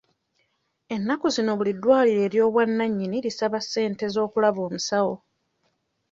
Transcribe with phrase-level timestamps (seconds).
[0.95, 5.13] Ennaku zino buli ddwaliro ery'obwannannyini lisaba ssente z'okulaba omusawo.